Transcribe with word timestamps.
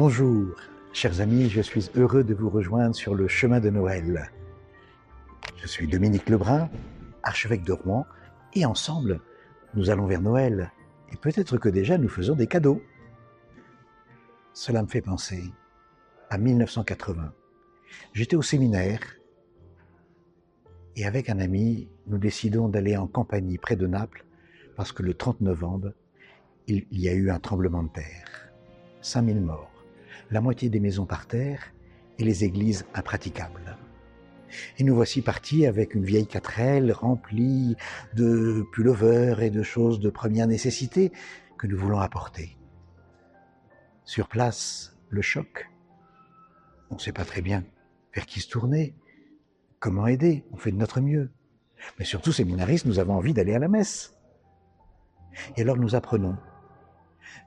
Bonjour, 0.00 0.54
chers 0.92 1.20
amis, 1.20 1.50
je 1.50 1.60
suis 1.60 1.90
heureux 1.96 2.22
de 2.22 2.32
vous 2.32 2.48
rejoindre 2.48 2.94
sur 2.94 3.16
le 3.16 3.26
chemin 3.26 3.58
de 3.58 3.68
Noël. 3.68 4.30
Je 5.56 5.66
suis 5.66 5.88
Dominique 5.88 6.28
Lebrun, 6.28 6.70
archevêque 7.24 7.64
de 7.64 7.72
Rouen, 7.72 8.06
et 8.54 8.64
ensemble, 8.64 9.20
nous 9.74 9.90
allons 9.90 10.06
vers 10.06 10.22
Noël, 10.22 10.70
et 11.12 11.16
peut-être 11.16 11.58
que 11.58 11.68
déjà 11.68 11.98
nous 11.98 12.08
faisons 12.08 12.36
des 12.36 12.46
cadeaux. 12.46 12.80
Cela 14.52 14.84
me 14.84 14.86
fait 14.86 15.00
penser 15.00 15.42
à 16.30 16.38
1980. 16.38 17.32
J'étais 18.12 18.36
au 18.36 18.42
séminaire, 18.42 19.00
et 20.94 21.06
avec 21.06 21.28
un 21.28 21.40
ami, 21.40 21.88
nous 22.06 22.18
décidons 22.18 22.68
d'aller 22.68 22.96
en 22.96 23.08
compagnie 23.08 23.58
près 23.58 23.74
de 23.74 23.88
Naples, 23.88 24.24
parce 24.76 24.92
que 24.92 25.02
le 25.02 25.14
30 25.14 25.40
novembre, 25.40 25.92
il 26.68 26.86
y 26.92 27.08
a 27.08 27.14
eu 27.14 27.32
un 27.32 27.40
tremblement 27.40 27.82
de 27.82 27.90
terre. 27.90 28.52
5000 29.00 29.40
morts 29.40 29.77
la 30.30 30.40
moitié 30.40 30.68
des 30.68 30.80
maisons 30.80 31.06
par 31.06 31.26
terre 31.26 31.72
et 32.18 32.24
les 32.24 32.44
églises 32.44 32.84
impraticables. 32.94 33.76
Et 34.78 34.84
nous 34.84 34.94
voici 34.94 35.22
partis 35.22 35.66
avec 35.66 35.94
une 35.94 36.04
vieille 36.04 36.26
quatrelle 36.26 36.92
remplie 36.92 37.76
de 38.14 38.64
pullovers 38.72 39.42
et 39.42 39.50
de 39.50 39.62
choses 39.62 40.00
de 40.00 40.10
première 40.10 40.46
nécessité 40.46 41.12
que 41.58 41.66
nous 41.66 41.76
voulons 41.76 41.98
apporter. 41.98 42.56
Sur 44.04 44.28
place, 44.28 44.96
le 45.10 45.20
choc. 45.20 45.68
On 46.90 46.94
ne 46.94 47.00
sait 47.00 47.12
pas 47.12 47.24
très 47.24 47.42
bien 47.42 47.64
vers 48.14 48.26
qui 48.26 48.40
se 48.40 48.48
tourner, 48.48 48.94
comment 49.80 50.06
aider, 50.06 50.44
on 50.52 50.56
fait 50.56 50.72
de 50.72 50.76
notre 50.76 51.00
mieux. 51.00 51.30
Mais 51.98 52.04
surtout, 52.04 52.32
séminaristes, 52.32 52.86
nous 52.86 52.98
avons 52.98 53.14
envie 53.14 53.34
d'aller 53.34 53.54
à 53.54 53.58
la 53.58 53.68
messe. 53.68 54.16
Et 55.56 55.62
alors 55.62 55.76
nous 55.76 55.94
apprenons 55.94 56.36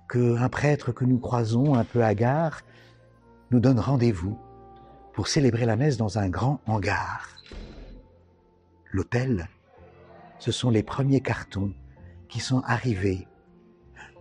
qu'un 0.09 0.49
prêtre 0.49 0.91
que 0.91 1.05
nous 1.05 1.19
croisons 1.19 1.75
un 1.75 1.83
peu 1.83 2.03
hagard 2.03 2.61
nous 3.51 3.59
donne 3.59 3.79
rendez-vous 3.79 4.37
pour 5.13 5.27
célébrer 5.27 5.65
la 5.65 5.75
messe 5.75 5.97
dans 5.97 6.17
un 6.17 6.29
grand 6.29 6.61
hangar. 6.65 7.27
L'hôtel, 8.91 9.47
ce 10.39 10.51
sont 10.51 10.69
les 10.69 10.83
premiers 10.83 11.21
cartons 11.21 11.73
qui 12.27 12.39
sont 12.39 12.61
arrivés 12.65 13.27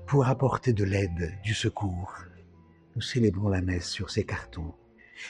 pour 0.07 0.27
apporter 0.27 0.73
de 0.73 0.85
l'aide, 0.85 1.39
du 1.43 1.55
secours. 1.55 2.15
Nous 2.97 3.03
célébrons 3.03 3.49
la 3.49 3.61
messe 3.61 3.89
sur 3.89 4.11
ces 4.11 4.25
cartons. 4.25 4.75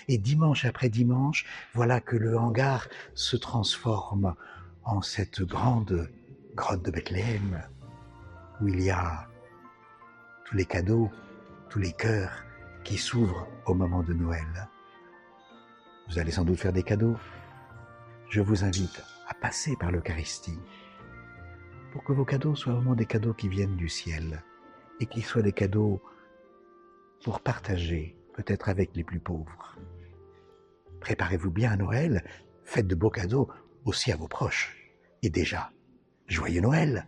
Et 0.08 0.18
dimanche 0.18 0.64
après 0.64 0.88
dimanche, 0.88 1.44
voilà 1.74 2.00
que 2.00 2.16
le 2.16 2.38
hangar 2.38 2.88
se 3.14 3.36
transforme 3.36 4.34
en 4.84 5.02
cette 5.02 5.42
grande 5.42 6.10
grotte 6.54 6.82
de 6.82 6.90
Bethléem 6.90 7.62
où 8.60 8.68
il 8.68 8.82
y 8.82 8.90
a 8.90 9.29
tous 10.50 10.56
les 10.56 10.66
cadeaux, 10.66 11.08
tous 11.68 11.78
les 11.78 11.92
cœurs, 11.92 12.44
qui 12.82 12.98
s'ouvre 12.98 13.46
au 13.66 13.74
moment 13.74 14.02
de 14.02 14.12
Noël. 14.12 14.68
Vous 16.08 16.18
allez 16.18 16.32
sans 16.32 16.44
doute 16.44 16.58
faire 16.58 16.72
des 16.72 16.82
cadeaux. 16.82 17.16
Je 18.30 18.40
vous 18.40 18.64
invite 18.64 19.00
à 19.28 19.34
passer 19.34 19.76
par 19.76 19.92
l'Eucharistie 19.92 20.58
pour 21.92 22.02
que 22.02 22.12
vos 22.12 22.24
cadeaux 22.24 22.56
soient 22.56 22.72
vraiment 22.72 22.96
des 22.96 23.06
cadeaux 23.06 23.32
qui 23.32 23.48
viennent 23.48 23.76
du 23.76 23.88
ciel 23.88 24.42
et 24.98 25.06
qui 25.06 25.22
soient 25.22 25.42
des 25.42 25.52
cadeaux 25.52 26.02
pour 27.22 27.40
partager, 27.42 28.16
peut-être 28.34 28.68
avec 28.68 28.96
les 28.96 29.04
plus 29.04 29.20
pauvres. 29.20 29.76
Préparez-vous 31.00 31.52
bien 31.52 31.70
à 31.70 31.76
Noël, 31.76 32.24
faites 32.64 32.88
de 32.88 32.96
beaux 32.96 33.10
cadeaux 33.10 33.48
aussi 33.84 34.10
à 34.10 34.16
vos 34.16 34.26
proches. 34.26 34.76
Et 35.22 35.30
déjà, 35.30 35.70
joyeux 36.26 36.60
Noël 36.60 37.06